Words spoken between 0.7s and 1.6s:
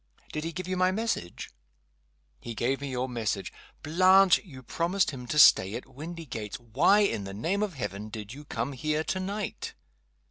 my message?"